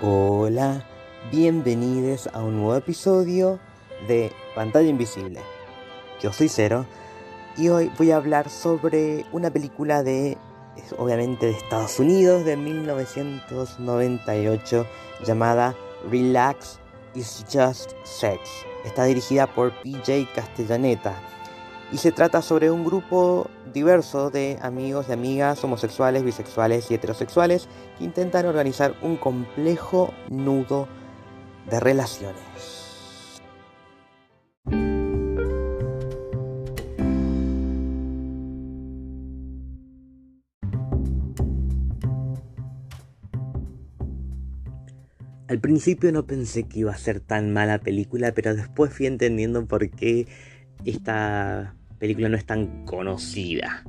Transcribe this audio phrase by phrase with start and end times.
[0.00, 0.86] Hola,
[1.32, 3.58] bienvenidos a un nuevo episodio
[4.06, 5.40] de Pantalla Invisible.
[6.22, 6.86] Yo soy Cero
[7.56, 10.38] y hoy voy a hablar sobre una película de,
[10.98, 14.86] obviamente, de Estados Unidos de 1998
[15.26, 15.74] llamada
[16.08, 16.78] Relax
[17.16, 18.38] is Just Sex.
[18.84, 21.20] Está dirigida por PJ Castellaneta
[21.90, 27.68] y se trata sobre un grupo diverso de amigos y amigas homosexuales, bisexuales y heterosexuales
[27.96, 30.88] que intentan organizar un complejo nudo
[31.70, 32.78] de relaciones.
[45.48, 49.64] Al principio no pensé que iba a ser tan mala película, pero después fui entendiendo
[49.64, 50.26] por qué
[50.84, 53.84] esta película no es tan conocida.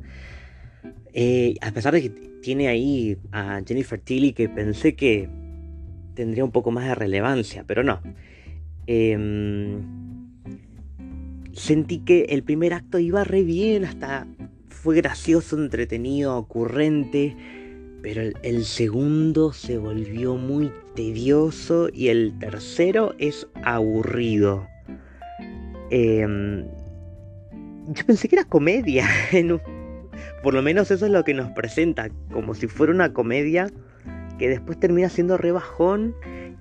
[1.13, 2.09] Eh, a pesar de que
[2.41, 5.29] tiene ahí a Jennifer Tilly, que pensé que
[6.13, 8.02] tendría un poco más de relevancia, pero no.
[8.87, 9.81] Em,
[11.53, 14.27] sentí que el primer acto iba re bien, hasta
[14.67, 17.35] fue gracioso, entretenido, ocurrente,
[18.02, 24.67] pero el, segundo se volvió muy tedioso y el tercero es aburrido.
[25.91, 26.65] Eh,
[27.94, 29.08] yo pensé que era comedia.
[30.44, 33.70] Por lo menos eso es lo que nos presenta, como si fuera una comedia
[34.38, 36.16] que después termina siendo rebajón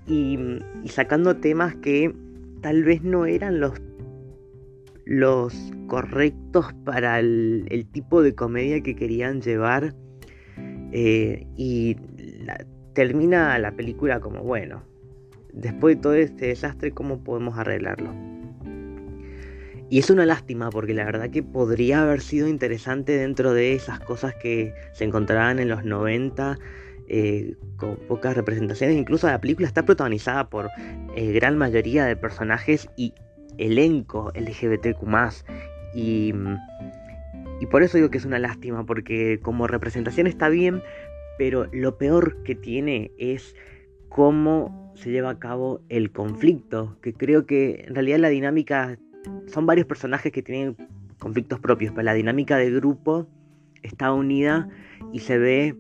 [0.07, 0.39] y,
[0.83, 2.13] y sacando temas que
[2.61, 3.81] tal vez no eran los,
[5.87, 9.95] correctos para el, tipo de comedia que querían llevar.
[10.91, 11.97] Eh, y
[12.95, 14.83] termina la película como, bueno,
[15.53, 18.13] después de todo este desastre, ¿cómo podemos arreglarlo?
[19.91, 24.01] Y es una lástima porque la verdad que podría haber sido interesante dentro de esas
[24.01, 26.59] cosas que se encontraban en los 90
[27.09, 28.97] eh, con pocas representaciones.
[28.97, 30.69] Incluso la película está protagonizada por
[31.17, 33.15] eh, gran mayoría de personajes y
[33.57, 35.07] elenco LGBTQ.
[35.95, 36.35] Y,
[37.61, 40.83] y por eso digo que es una lástima, porque como representación está bien,
[41.39, 43.57] pero lo peor que tiene es
[44.11, 48.99] cómo se lleva a cabo el conflicto, que creo que en realidad la dinámica
[49.47, 50.77] son varios personajes que tienen
[51.19, 53.29] conflictos propios, pero la dinámica de grupo
[53.83, 54.69] está unida
[55.13, 55.77] y se ve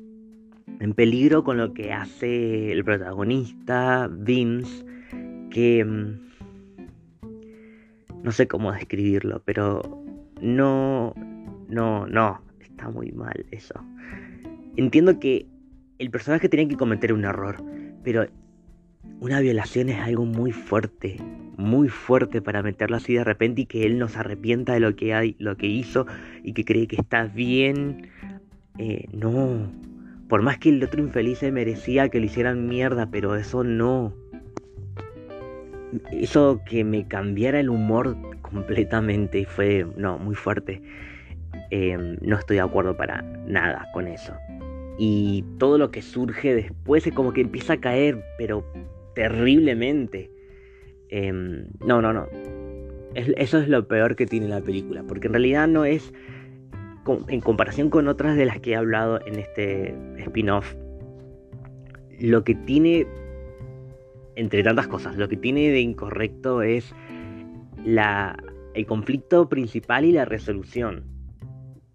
[0.80, 4.84] en peligro con lo que hace el protagonista, Vince,
[5.50, 6.28] que mm,
[8.22, 9.82] no sé cómo describirlo, pero
[10.40, 11.14] no,
[11.68, 13.74] no, no, está muy mal eso.
[14.76, 15.46] Entiendo que
[15.98, 17.62] el personaje tiene que cometer un error,
[18.04, 18.26] pero
[19.20, 21.16] una violación es algo muy fuerte,
[21.56, 24.94] muy fuerte para meterlo así de repente y que él no se arrepienta de lo
[24.94, 26.06] que, hay, lo que hizo
[26.44, 28.08] y que cree que está bien.
[28.78, 29.70] Eh, no,
[30.28, 34.14] por más que el otro infeliz se merecía que le hicieran mierda, pero eso no.
[36.12, 40.82] Eso que me cambiara el humor completamente fue, no, muy fuerte.
[41.70, 44.34] Em, no estoy de acuerdo para nada con eso.
[44.98, 48.64] Y todo lo que surge después es como que empieza a caer, pero
[49.18, 50.30] terriblemente.
[51.08, 52.28] Em, no, no, no.
[53.14, 56.12] eso es lo peor que tiene la película, porque en realidad no es,
[57.26, 60.72] en comparación con otras de las que he hablado en este spin-off,
[62.20, 63.08] lo que tiene,
[64.36, 66.94] entre tantas cosas, lo que tiene de incorrecto es
[67.84, 68.36] la,
[68.74, 71.06] el conflicto principal y la resolución.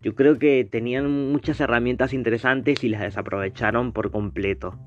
[0.02, 4.78] Yo creo que tenían muchas herramientas interesantes y las desaprovecharon por completo.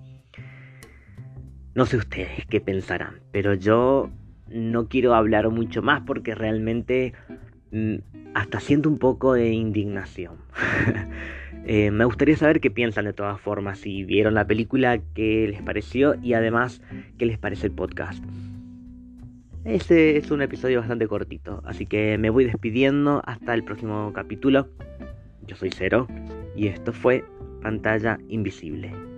[1.77, 4.09] No sé ustedes qué pensarán, pero yo
[4.49, 7.13] no quiero hablar mucho más porque realmente
[7.71, 7.97] mm,
[8.33, 10.37] hasta siento un poco de indignación.
[11.69, 15.63] Eh, me gustaría saber qué piensan de todas formas, si vieron la película, qué les
[15.63, 16.81] pareció y además
[17.19, 18.23] qué les parece el podcast.
[19.65, 24.69] Este es un episodio bastante cortito, así que me voy despidiendo hasta el próximo capítulo.
[25.49, 26.07] Yo soy Cero
[26.55, 27.25] y esto fue
[27.63, 29.16] Pantalla Invisible.